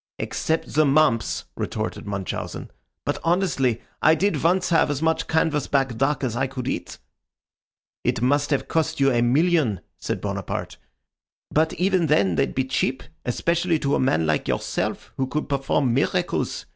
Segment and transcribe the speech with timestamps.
[0.17, 2.71] "Except the mumps," retorted Munchausen.
[3.05, 6.97] "But, honestly, I did once have as much canvas back duck as I could eat."
[8.03, 10.77] "It must have cost you a million," said Bonaparte.
[11.51, 15.93] "But even then they'd be cheap, especially to a man like yourself who could perform
[15.93, 16.65] miracles.